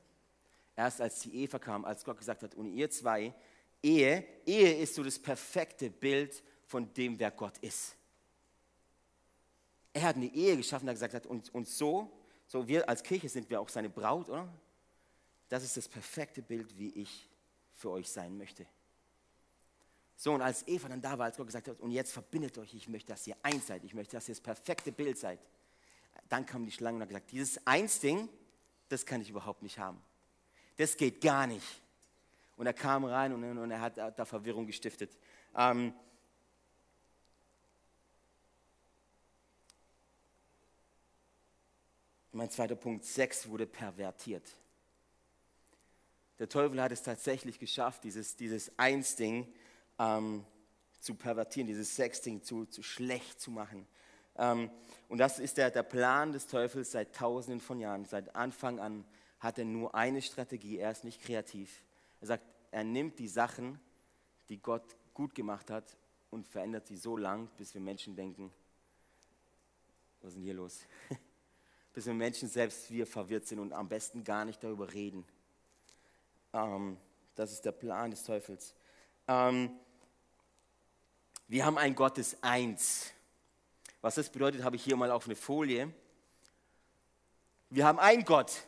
[0.75, 3.35] Erst als die Eva kam, als Gott gesagt hat, und ihr zwei,
[3.83, 7.95] Ehe, Ehe ist so das perfekte Bild von dem, wer Gott ist.
[9.93, 12.11] Er hat eine Ehe geschaffen, er gesagt hat, und, und so,
[12.47, 14.49] so wir als Kirche sind wir auch seine Braut, oder?
[15.53, 17.29] das ist das perfekte Bild, wie ich
[17.75, 18.65] für euch sein möchte.
[20.17, 22.73] So, und als Eva dann da war, als Gott gesagt hat, und jetzt verbindet euch,
[22.73, 25.39] ich möchte, dass ihr eins seid, ich möchte, dass ihr das perfekte Bild seid.
[26.29, 28.29] Dann kam die Schlange und hat gesagt, dieses Eins-Ding,
[28.89, 30.03] das kann ich überhaupt nicht haben.
[30.77, 31.67] Das geht gar nicht.
[32.57, 35.17] Und er kam rein und, und er hat da Verwirrung gestiftet.
[35.57, 35.93] Ähm,
[42.33, 44.49] mein zweiter Punkt, Sex wurde pervertiert.
[46.39, 49.53] Der Teufel hat es tatsächlich geschafft, dieses, dieses Eins-Ding
[49.99, 50.45] ähm,
[50.99, 53.87] zu pervertieren, dieses Sex-Ding zu, zu schlecht zu machen.
[54.37, 54.71] Ähm,
[55.09, 58.05] und das ist der, der Plan des Teufels seit tausenden von Jahren.
[58.05, 59.05] Seit Anfang an
[59.41, 60.79] hat er nur eine Strategie.
[60.79, 61.85] Er ist nicht kreativ.
[62.21, 63.81] Er sagt, er nimmt die Sachen,
[64.49, 65.97] die Gott gut gemacht hat
[66.31, 68.53] und verändert sie so lang, bis wir Menschen denken,
[70.21, 70.81] was ist denn hier los?
[71.93, 75.27] bis wir Menschen selbst wir verwirrt sind und am besten gar nicht darüber reden.
[76.53, 76.97] Ähm,
[77.35, 78.75] das ist der Plan des Teufels.
[79.29, 79.79] Ähm,
[81.49, 83.13] wir haben ein Gottes Eins.
[84.03, 85.91] Was das bedeutet, habe ich hier mal auf eine Folie.
[87.71, 88.67] Wir haben einen Gott.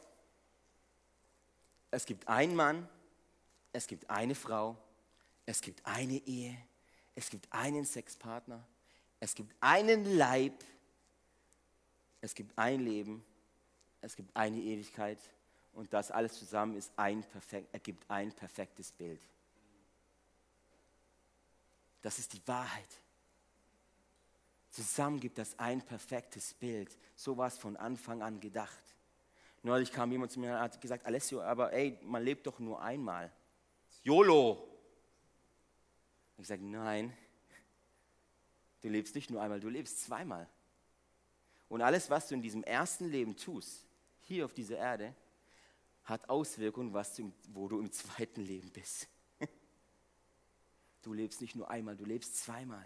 [1.90, 2.88] Es gibt einen Mann,
[3.72, 4.76] es gibt eine Frau,
[5.44, 6.56] es gibt eine Ehe,
[7.14, 8.64] es gibt einen Sexpartner,
[9.20, 10.54] es gibt einen Leib,
[12.20, 13.24] es gibt ein Leben,
[14.00, 15.18] es gibt eine Ewigkeit
[15.72, 19.20] und das alles zusammen ist ein perfekt, ergibt ein perfektes Bild.
[22.02, 23.03] Das ist die Wahrheit.
[24.74, 26.98] Zusammen gibt das ein perfektes Bild.
[27.14, 28.82] So war es von Anfang an gedacht.
[29.62, 32.82] Neulich kam jemand zu mir und hat gesagt, Alessio, aber ey, man lebt doch nur
[32.82, 33.30] einmal.
[34.02, 34.68] YOLO.
[36.38, 37.16] Ich sage, nein,
[38.80, 40.48] du lebst nicht nur einmal, du lebst zweimal.
[41.68, 43.86] Und alles, was du in diesem ersten Leben tust,
[44.22, 45.14] hier auf dieser Erde,
[46.02, 49.06] hat Auswirkungen, was du, wo du im zweiten Leben bist.
[51.02, 52.84] Du lebst nicht nur einmal, du lebst zweimal.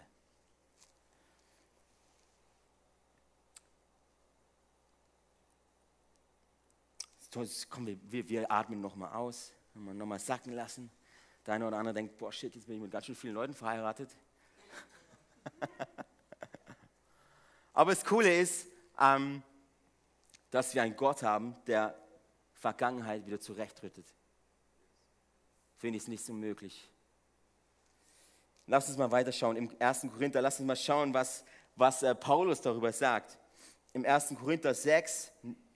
[7.31, 10.89] Komm, wir, wir, atmen nochmal aus, nochmal sacken lassen.
[11.45, 13.53] Der eine oder andere denkt, boah, shit, jetzt bin ich mit ganz schön vielen Leuten
[13.53, 14.09] verheiratet.
[17.73, 18.67] Aber das Coole ist,
[18.99, 19.43] ähm,
[20.49, 21.95] dass wir einen Gott haben, der
[22.53, 24.05] Vergangenheit wieder zurechtrüttet.
[25.77, 26.89] Finde ich es nicht so möglich.
[28.67, 29.55] Lass uns mal weiterschauen.
[29.55, 30.07] Im 1.
[30.13, 31.43] Korinther, lass uns mal schauen, was,
[31.75, 33.37] was äh, Paulus darüber sagt.
[33.93, 34.35] Im 1.
[34.39, 35.31] Korinther 6,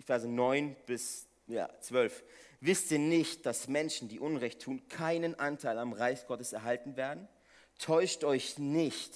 [0.06, 2.24] Verse 9 bis ja, 12.
[2.62, 7.28] Wisst ihr nicht, dass Menschen, die Unrecht tun, keinen Anteil am Reich Gottes erhalten werden?
[7.78, 9.14] Täuscht euch nicht.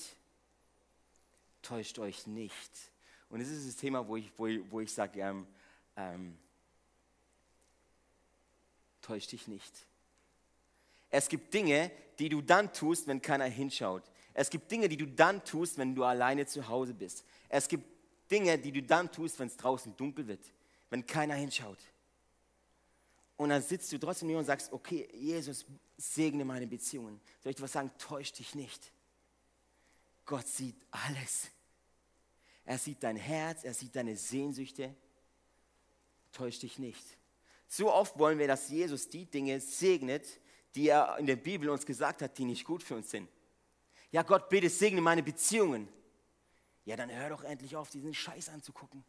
[1.62, 2.71] Täuscht euch nicht.
[3.30, 5.47] Und das ist das Thema, wo ich, wo ich, wo ich sage, ähm,
[5.95, 6.38] ähm,
[9.02, 9.73] täusch dich nicht.
[11.10, 14.04] Es gibt Dinge, die du dann tust, wenn keiner hinschaut.
[14.34, 17.26] Es gibt Dinge, die du dann tust, wenn du alleine zu Hause bist.
[17.50, 17.86] Es gibt
[18.30, 20.52] Dinge, die du dann tust, wenn es draußen dunkel wird,
[20.89, 21.80] wenn keiner hinschaut.
[23.38, 27.21] Und dann sitzt du trotzdem hier und sagst, okay, Jesus, segne meine Beziehungen.
[27.41, 27.91] Soll ich dir was sagen?
[28.00, 28.91] Täusch dich nicht.
[30.26, 31.50] Gott sieht alles.
[32.65, 34.93] Er sieht dein Herz, er sieht deine Sehnsüchte.
[36.34, 37.06] Täusch dich nicht.
[37.67, 40.26] So oft wollen wir, dass Jesus die Dinge segnet,
[40.76, 43.30] die er in der Bibel uns gesagt hat, die nicht gut für uns sind.
[44.12, 45.88] Ja, Gott, bitte segne meine Beziehungen.
[46.86, 49.04] Ja, dann hör doch endlich auf, diesen Scheiß anzugucken.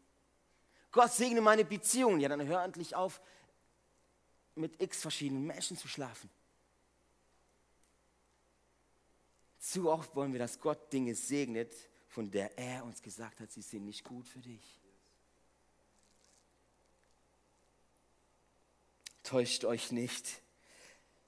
[0.91, 2.21] Gott segne meine Beziehungen.
[2.21, 3.21] Ja, dann hör endlich auf,
[4.59, 6.31] mit x verschiedenen Menschen zu schlafen.
[9.59, 11.75] Zu oft wollen wir, dass Gott Dinge segnet,
[12.09, 14.81] von der er uns gesagt hat, sie sind nicht gut für dich.
[19.23, 20.41] Täuscht euch nicht.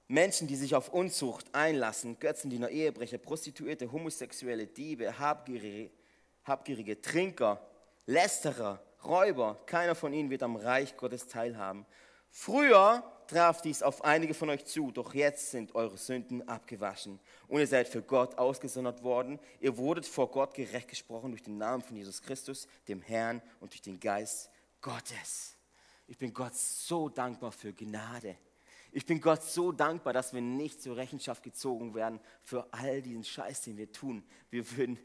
[0.07, 5.91] Menschen, die sich auf Unzucht einlassen, Götzendiener, Ehebrecher, Prostituierte, Homosexuelle, Diebe, Habgierige,
[6.43, 7.65] Habgierige, Trinker,
[8.07, 11.85] Lästerer, Räuber, keiner von ihnen wird am Reich Gottes teilhaben.
[12.33, 17.59] Früher traf dies auf einige von euch zu, doch jetzt sind eure Sünden abgewaschen und
[17.59, 19.37] ihr seid für Gott ausgesondert worden.
[19.59, 23.73] Ihr wurdet vor Gott gerecht gesprochen durch den Namen von Jesus Christus, dem Herrn und
[23.73, 25.57] durch den Geist Gottes.
[26.07, 28.37] Ich bin Gott so dankbar für Gnade.
[28.93, 33.23] Ich bin Gott so dankbar, dass wir nicht zur Rechenschaft gezogen werden für all diesen
[33.23, 34.23] Scheiß, den wir tun.
[34.49, 34.97] Wir würden,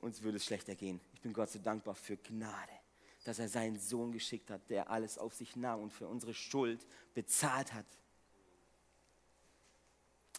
[0.00, 1.00] uns würde es schlechter gehen.
[1.12, 2.77] Ich bin Gott so dankbar für Gnade
[3.24, 6.86] dass er seinen Sohn geschickt hat, der alles auf sich nahm und für unsere Schuld
[7.14, 7.86] bezahlt hat.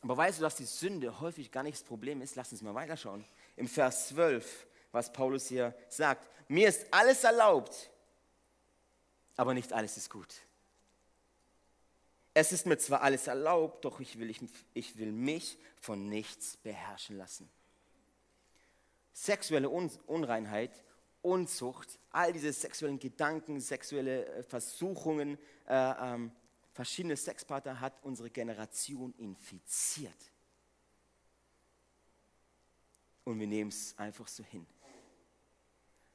[0.01, 2.35] Aber weißt du, dass die Sünde häufig gar nicht das Problem ist?
[2.35, 3.25] Lass uns mal weiterschauen.
[3.57, 6.27] Im Vers 12, was Paulus hier sagt.
[6.47, 7.91] Mir ist alles erlaubt,
[9.35, 10.33] aber nicht alles ist gut.
[12.33, 14.39] Es ist mir zwar alles erlaubt, doch ich will, ich,
[14.73, 17.49] ich will mich von nichts beherrschen lassen.
[19.11, 20.71] Sexuelle Unreinheit
[21.21, 26.31] Unzucht, all diese sexuellen Gedanken, sexuelle äh, Versuchungen, äh, ähm,
[26.71, 30.31] verschiedene Sexpartner hat unsere Generation infiziert.
[33.25, 34.65] Und wir nehmen es einfach so hin.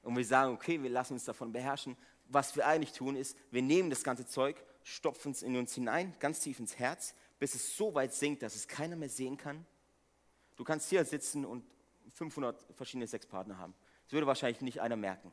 [0.02, 1.96] Und wir sagen, okay, wir lassen uns davon beherrschen.
[2.26, 6.14] Was wir eigentlich tun, ist, wir nehmen das ganze Zeug, stopfen es in uns hinein,
[6.18, 9.66] ganz tief ins Herz, bis es so weit sinkt, dass es keiner mehr sehen kann.
[10.56, 11.64] Du kannst hier sitzen und
[12.10, 13.74] 500 verschiedene Sexpartner haben.
[14.14, 15.32] Würde wahrscheinlich nicht einer merken.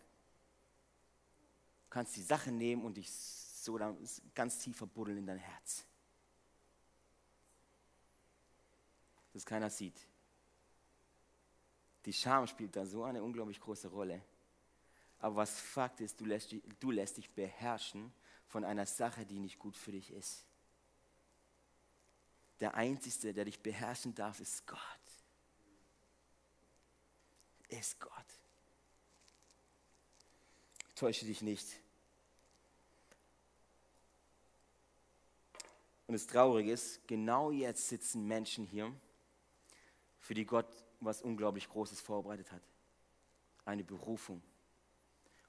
[1.84, 3.80] Du kannst die Sache nehmen und dich so
[4.34, 5.86] ganz tief verbuddeln in dein Herz.
[9.34, 10.08] Dass keiner sieht.
[12.06, 14.20] Die Scham spielt da so eine unglaublich große Rolle.
[15.20, 18.12] Aber was Fakt ist, du lässt, du lässt dich beherrschen
[18.48, 20.44] von einer Sache, die nicht gut für dich ist.
[22.60, 24.80] Der Einzige, der dich beherrschen darf, ist Gott.
[27.68, 28.42] Ist Gott
[31.02, 31.68] täusche dich nicht.
[36.06, 38.94] Und das Traurige ist, genau jetzt sitzen Menschen hier,
[40.20, 40.68] für die Gott
[41.00, 42.62] was unglaublich Großes vorbereitet hat.
[43.66, 44.44] Eine Berufung.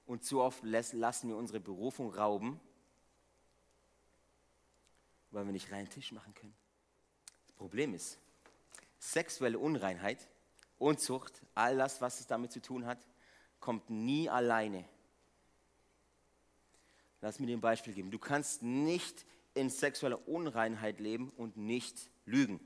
[0.07, 2.59] Und zu oft lassen wir unsere Berufung rauben,
[5.29, 6.55] weil wir nicht reinen Tisch machen können.
[7.45, 8.17] Das Problem ist,
[8.97, 10.27] sexuelle Unreinheit,
[10.79, 13.05] Unzucht, all das, was es damit zu tun hat,
[13.59, 14.83] kommt nie alleine
[17.23, 18.11] Lass mir dir ein Beispiel geben.
[18.11, 22.59] Du kannst nicht in sexueller Unreinheit leben und nicht lügen.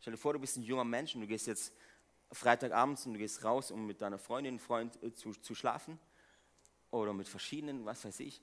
[0.00, 1.72] Stell dir vor, du bist ein junger Mensch und du gehst jetzt
[2.32, 6.00] Freitagabends und du gehst raus, um mit deiner Freundin, Freund äh, zu, zu schlafen
[6.90, 8.42] oder mit verschiedenen, was weiß ich.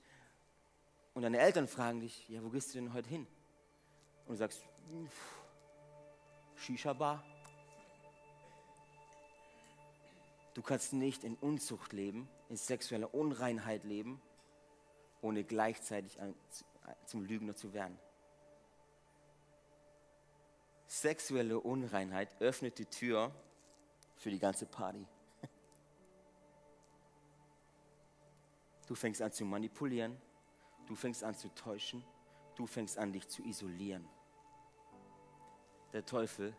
[1.12, 3.26] Und deine Eltern fragen dich, ja, wo gehst du denn heute hin?
[4.24, 4.64] Und du sagst,
[6.56, 7.22] Shisha-Bar.
[10.54, 14.22] Du kannst nicht in Unzucht leben, in sexueller Unreinheit leben
[15.22, 16.18] ohne gleichzeitig
[17.06, 17.98] zum Lügner zu werden.
[20.86, 23.32] Sexuelle Unreinheit öffnet die Tür
[24.16, 25.06] für die ganze Party.
[28.86, 30.20] Du fängst an zu manipulieren,
[30.88, 32.04] du fängst an zu täuschen,
[32.56, 34.04] du fängst an dich zu isolieren.
[35.92, 36.56] Der Teufel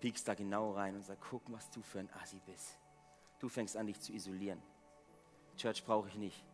[0.00, 2.78] piekst da genau rein und sagt, guck, was du für ein Assi bist.
[3.38, 4.62] Du fängst an, dich zu isolieren.
[5.56, 6.44] Church brauche ich nicht.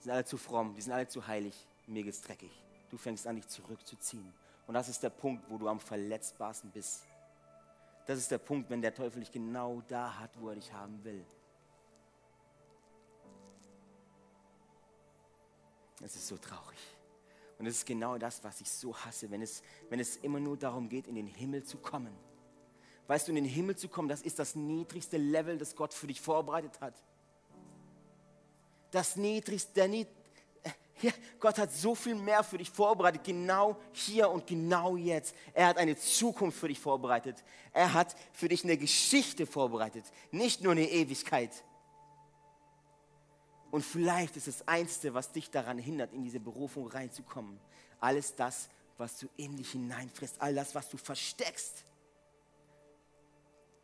[0.00, 1.54] Die sind alle zu fromm, die sind alle zu heilig.
[1.86, 2.50] Mir geht's dreckig.
[2.90, 4.32] Du fängst an, dich zurückzuziehen.
[4.66, 7.02] Und das ist der Punkt, wo du am verletzbarsten bist.
[8.06, 11.04] Das ist der Punkt, wenn der Teufel dich genau da hat, wo er dich haben
[11.04, 11.22] will.
[16.02, 16.78] Es ist so traurig.
[17.58, 20.56] Und es ist genau das, was ich so hasse, wenn es, wenn es immer nur
[20.56, 22.16] darum geht, in den Himmel zu kommen.
[23.06, 26.06] Weißt du, in den Himmel zu kommen, das ist das niedrigste Level, das Gott für
[26.06, 26.94] dich vorbereitet hat
[28.90, 30.08] das Niedrigste, der Nied
[31.02, 35.34] Ja, Gott hat so viel mehr für dich vorbereitet, genau hier und genau jetzt.
[35.54, 37.42] Er hat eine Zukunft für dich vorbereitet.
[37.72, 41.64] Er hat für dich eine Geschichte vorbereitet, nicht nur eine Ewigkeit.
[43.70, 47.58] Und vielleicht ist das Einzige, was dich daran hindert, in diese Berufung reinzukommen,
[48.00, 48.68] alles das,
[48.98, 51.84] was du in dich hineinfrisst, all das, was du versteckst,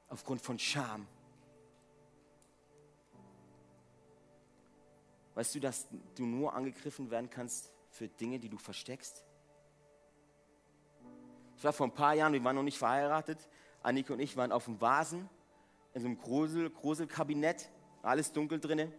[0.09, 1.07] aufgrund von Scham.
[5.37, 9.23] Weißt du, dass du nur angegriffen werden kannst für Dinge, die du versteckst?
[11.59, 13.39] Ich war vor ein paar Jahren, wir waren noch nicht verheiratet,
[13.83, 15.29] Annika und ich waren auf dem Vasen
[15.93, 17.69] in so einem Grusel, Gruselkabinett,
[18.03, 18.91] alles dunkel drinne.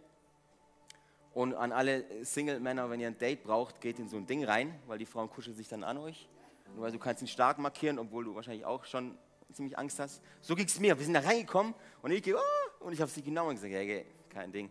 [1.34, 4.78] Und an alle Single-Männer, wenn ihr ein Date braucht, geht in so ein Ding rein,
[4.86, 6.28] weil die Frauen kuscheln sich dann an euch.
[6.72, 9.18] Und weil du kannst ihn stark markieren, obwohl du wahrscheinlich auch schon
[9.52, 10.22] ziemlich Angst hast.
[10.40, 10.96] So ging es mir.
[10.96, 14.02] Wir sind da reingekommen und ich gehe, oh, und ich habe sie genau gesagt, ja,
[14.28, 14.70] kein Ding.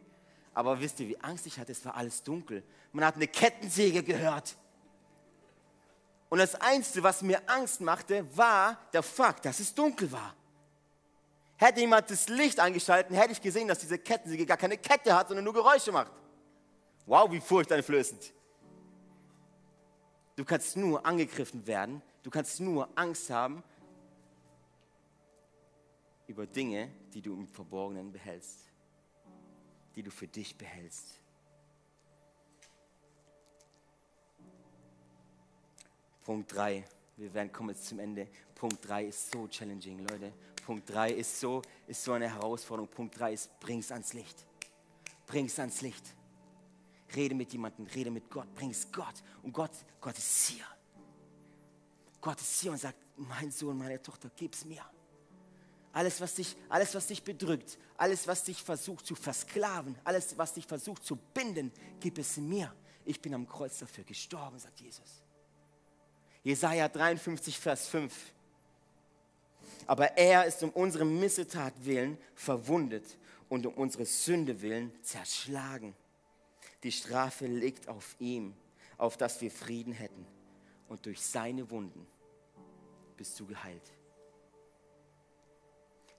[0.57, 1.71] Aber wisst ihr, wie Angst ich hatte?
[1.71, 2.63] Es war alles dunkel.
[2.91, 4.57] Man hat eine Kettensäge gehört.
[6.29, 10.35] Und das Einzige, was mir Angst machte, war der Fakt, dass es dunkel war.
[11.57, 15.27] Hätte jemand das Licht angeschaltet, hätte ich gesehen, dass diese Kettensäge gar keine Kette hat,
[15.27, 16.11] sondern nur Geräusche macht.
[17.05, 18.33] Wow, wie furchteinflößend.
[20.37, 23.63] Du kannst nur angegriffen werden, du kannst nur Angst haben
[26.25, 28.66] über Dinge, die du im Verborgenen behältst,
[29.97, 31.19] die du für dich behältst.
[36.23, 36.87] Punkt 3.
[37.15, 38.27] Wir werden kommen jetzt zum Ende.
[38.53, 40.31] Punkt 3 ist so challenging, Leute.
[40.63, 42.87] Punkt 3 ist so, ist so eine Herausforderung.
[42.87, 44.45] Punkt 3 ist, bring's ans Licht.
[45.25, 46.13] Bring's ans Licht.
[47.15, 49.23] Rede mit jemandem, rede mit Gott, bring es Gott.
[49.41, 50.65] Und Gott, Gott ist hier.
[52.21, 54.85] Gott ist hier und sagt, mein Sohn, meine Tochter, gib's mir.
[55.97, 60.53] Alles was, dich, alles, was dich bedrückt, alles, was dich versucht zu versklaven, alles, was
[60.53, 62.71] dich versucht zu binden, gib es mir.
[63.03, 65.23] Ich bin am Kreuz dafür gestorben, sagt Jesus.
[66.43, 68.13] Jesaja 53, Vers 5.
[69.87, 73.17] Aber er ist um unsere Missetat willen verwundet
[73.49, 75.95] und um unsere Sünde willen zerschlagen.
[76.83, 78.53] Die Strafe liegt auf ihm,
[78.99, 80.27] auf dass wir Frieden hätten.
[80.89, 82.05] Und durch seine Wunden
[83.17, 83.96] bist du geheilt.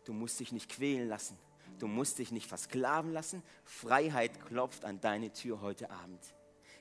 [0.09, 1.37] Du musst dich nicht quälen lassen.
[1.79, 3.43] Du musst dich nicht versklaven lassen.
[3.63, 6.19] Freiheit klopft an deine Tür heute Abend.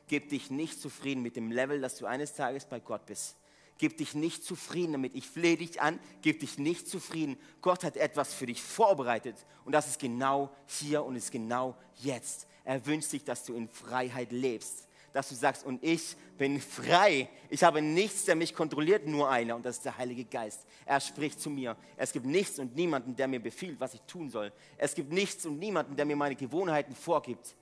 [0.07, 3.35] Gib dich nicht zufrieden mit dem Level, dass du eines Tages bei Gott bist.
[3.79, 5.13] Gib dich nicht zufrieden damit.
[5.13, 7.37] Ich flehe dich an, gib dich nicht zufrieden.
[7.59, 12.47] Gott hat etwas für dich vorbereitet und das ist genau hier und ist genau jetzt.
[12.63, 14.86] Er wünscht sich, dass du in Freiheit lebst.
[15.17, 17.27] Dass du sagst, und ich bin frei.
[17.49, 20.67] Ich habe nichts, der mich kontrolliert, nur einer, und das ist der Heilige Geist.
[20.85, 21.75] Er spricht zu mir.
[21.95, 24.53] Es gibt nichts und niemanden, der mir befiehlt, was ich tun soll.
[24.77, 27.55] Es gibt nichts und niemanden, der mir meine Gewohnheiten vorgibt.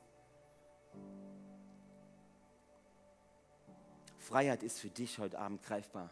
[4.17, 6.09] Freiheit ist für dich heute Abend greifbar.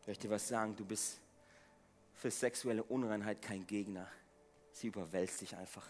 [0.00, 1.20] Ich möchte was sagen, du bist
[2.14, 4.08] für sexuelle Unreinheit kein Gegner.
[4.70, 5.86] Sie überwältigt dich einfach.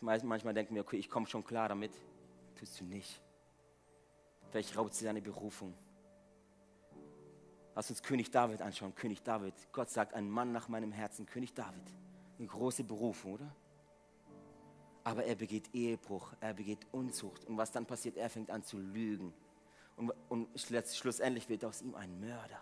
[0.00, 1.92] Manchmal denken wir, okay, ich komme schon klar damit.
[2.56, 3.20] Tust du nicht.
[4.50, 5.74] Vielleicht raubt sie deine Berufung.
[7.74, 8.94] Lass uns König David anschauen.
[8.94, 9.54] König David.
[9.72, 11.84] Gott sagt, ein Mann nach meinem Herzen, König David.
[12.38, 13.54] Eine große Berufung, oder?
[15.04, 17.44] Aber er begeht Ehebruch, er begeht Unzucht.
[17.46, 18.16] Und was dann passiert?
[18.16, 19.32] Er fängt an zu lügen.
[19.96, 22.60] Und, und schlussendlich wird aus ihm ein Mörder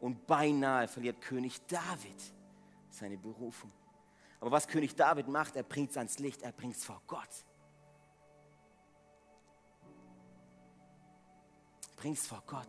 [0.00, 2.32] und beinahe verliert König David
[2.90, 3.72] seine Berufung.
[4.40, 7.28] Aber was König David macht, er bringt es ans Licht, er bringt es vor Gott.
[11.96, 12.68] Bring es vor Gott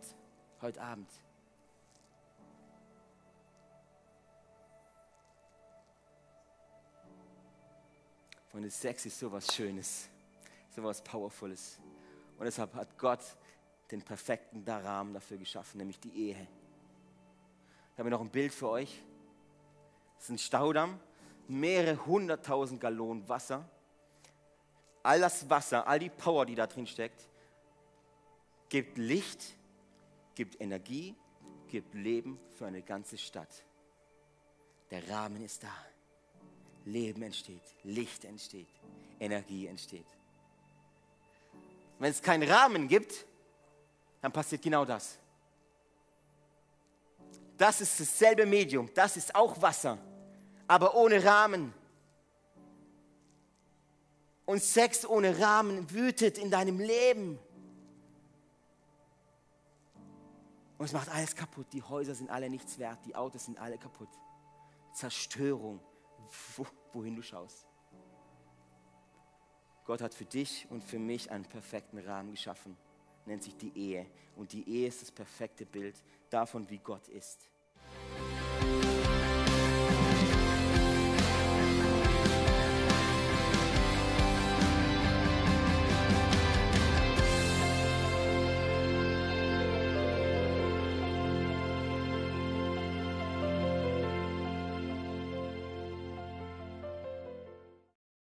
[0.62, 1.10] heute Abend.
[8.52, 10.10] Freunde, Sex ist sowas Schönes,
[10.76, 11.80] sowas Powerfules.
[12.40, 13.22] Und deshalb hat Gott
[13.92, 16.48] den perfekten Rahmen dafür geschaffen, nämlich die Ehe
[18.00, 19.02] habe noch ein Bild für euch.
[20.16, 21.00] Das ist ein Staudamm,
[21.50, 23.68] mehrere hunderttausend Gallonen Wasser.
[25.04, 27.28] All das Wasser, all die Power, die da drin steckt,
[28.70, 29.56] gibt Licht,
[30.36, 31.16] gibt Energie,
[31.68, 33.64] gibt Leben für eine ganze Stadt.
[34.92, 35.74] Der Rahmen ist da.
[36.86, 38.68] Leben entsteht, Licht entsteht,
[39.20, 40.06] Energie entsteht.
[42.00, 43.26] Wenn es keinen Rahmen gibt,
[44.22, 45.18] dann passiert genau das.
[47.58, 49.98] Das ist dasselbe Medium, das ist auch Wasser,
[50.70, 51.74] aber ohne Rahmen.
[54.46, 57.40] Und Sex ohne Rahmen wütet in deinem Leben.
[60.78, 61.66] Und es macht alles kaputt.
[61.74, 64.10] Die Häuser sind alle nichts wert, die Autos sind alle kaputt.
[64.94, 65.80] Zerstörung,
[66.56, 67.66] wo, wohin du schaust.
[69.86, 72.78] Gott hat für dich und für mich einen perfekten Rahmen geschaffen,
[73.26, 74.06] nennt sich die Ehe.
[74.36, 75.96] Und die Ehe ist das perfekte Bild
[76.30, 77.50] davon, wie Gott ist.